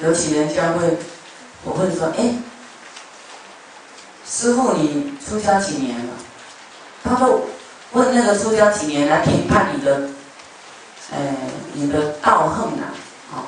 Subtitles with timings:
[0.00, 0.96] 尤其人家会，
[1.62, 2.34] 我会说，哎，
[4.28, 6.12] 师傅你出家几年了？
[7.04, 7.46] 他都
[7.92, 10.08] 问那个出家几年来评判你的，
[11.12, 11.18] 呃，
[11.74, 12.90] 你的道行啊，
[13.30, 13.46] 好，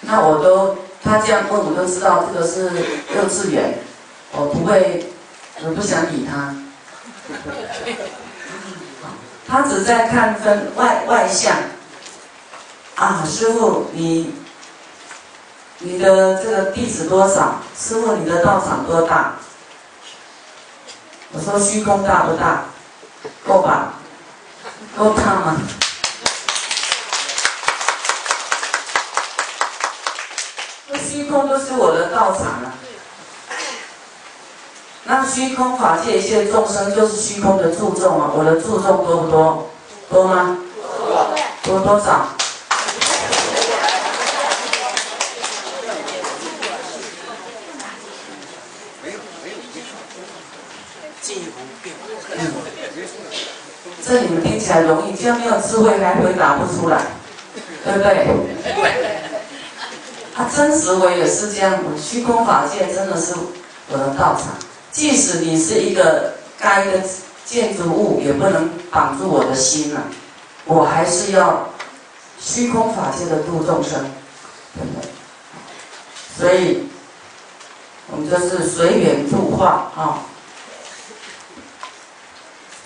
[0.00, 2.70] 那我都他这样问，我都知道这个是
[3.16, 3.78] 幼稚园，
[4.32, 5.06] 我不会，
[5.62, 6.54] 我不想理他。
[9.46, 11.56] 他只在看分外外相。
[12.96, 14.32] 啊，师傅，你
[15.86, 17.60] 你的这个弟子多少？
[17.78, 19.34] 师傅，你的道场多大？
[21.32, 22.64] 我说虚空大不大？
[23.46, 23.92] 够吧？
[24.96, 25.60] 够大吗？
[30.90, 32.72] 这虚空都是我的道场啊。
[35.04, 39.68] 那虚空法界一切众生就是虚空的注重啊，我的注重多不多？
[40.08, 40.56] 多吗？
[41.62, 42.28] 多多少？
[54.02, 57.06] 这你们听起来容易，这样没有智慧还回答不出来，
[57.84, 58.28] 对不对？
[60.34, 63.34] 他真实为也是这样，虚空法界真的是
[63.88, 64.54] 我的道场。
[64.90, 67.02] 即使你是一个该的
[67.44, 70.02] 建筑物，也不能绑住我的心了。
[70.66, 71.68] 我还是要
[72.40, 74.04] 虚空法界的度众生，
[76.38, 76.88] 所以，
[78.10, 80.22] 我们就是随缘度化啊。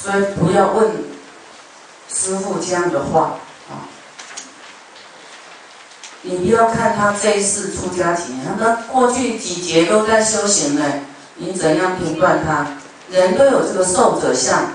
[0.00, 0.90] 所以不要问
[2.12, 3.38] 师傅这样的话
[3.70, 3.88] 啊！
[6.22, 10.82] 你不要看他这一世出家几年，他过去几劫都在修行呢。
[11.36, 12.66] 你怎样评断他？
[13.10, 14.72] 人都有这个受者相，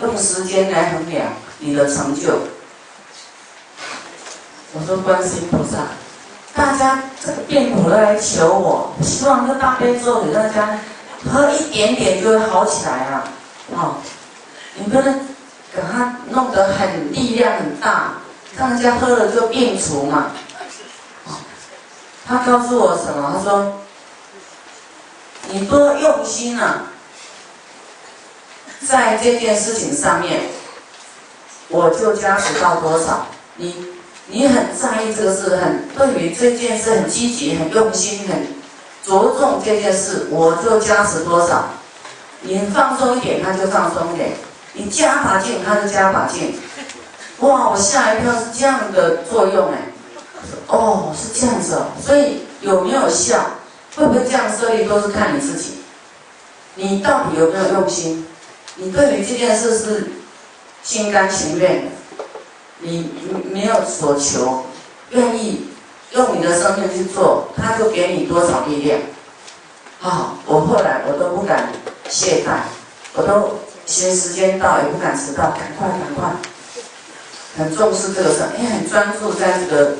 [0.00, 2.40] 用时间来衡量你的成就。
[4.72, 5.86] 我说观世音菩萨，
[6.58, 10.76] 大家这个病苦的来求我，希望这大悲咒给大家
[11.30, 13.24] 喝一点点就会好起来啊！
[13.76, 13.94] 啊！
[14.74, 15.20] 你不能
[15.72, 18.14] 给他弄得很力量很大，
[18.56, 20.32] 让人家喝了就病除嘛。
[22.26, 23.32] 他告诉我什么？
[23.36, 23.78] 他说
[25.50, 26.86] ：“你多用心啊，
[28.84, 30.40] 在这件事情上面，
[31.68, 33.28] 我就加持到多少。
[33.54, 33.86] 你
[34.30, 38.46] 你很在意这个事，很对于这件事很积极、很用心、很
[39.04, 41.64] 着重这件事，我就加持多少。
[42.42, 44.30] 你放松一点，他就放松一点。”
[44.74, 46.54] 你加把劲，他就加把劲。
[47.38, 49.78] 哇，我吓一跳，是这样的作用哎。
[50.68, 51.86] 哦，是这样子哦。
[52.00, 53.44] 所以有没有效，
[53.96, 55.78] 会不会这样设立，都是看你自己。
[56.76, 58.24] 你到底有没有用心？
[58.76, 60.12] 你对于这件事是
[60.84, 61.90] 心甘情愿的，
[62.80, 63.10] 你
[63.52, 64.64] 没有所求，
[65.10, 65.68] 愿意
[66.12, 69.00] 用你的生命去做，他就给你多少力量。
[70.00, 71.72] 好，我后来我都不敢
[72.08, 72.60] 懈怠，
[73.14, 73.58] 我都。
[73.88, 76.28] 嫌时间到也不敢迟到，赶快赶快，
[77.56, 79.94] 很重视这个事，也很专注在这个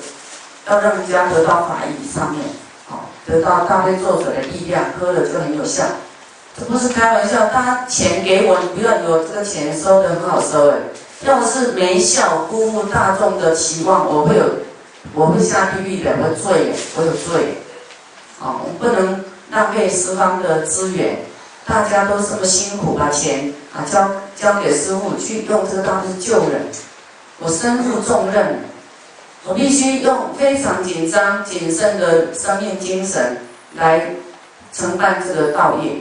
[0.68, 2.44] 要让人家得到法益上面，
[2.86, 5.84] 好，得到大悲作者的力量，喝了就很有效。
[6.58, 10.76] 这不是开玩笑，他钱给我，你不要有这个钱收的很好收哎。
[11.22, 14.44] 要是没效，辜负大众的期望，我会有，
[15.14, 17.58] 我会下地狱的，我罪，我有罪。
[18.38, 21.18] 好，我不能浪费十方的资源。
[21.66, 26.62] 大家都这么辛苦，把钱啊交交给师傅去用这个东西救人，
[27.40, 28.60] 我身负重任，
[29.44, 33.38] 我必须用非常紧张谨慎的生命精神
[33.74, 34.14] 来
[34.72, 35.96] 承办这个道业。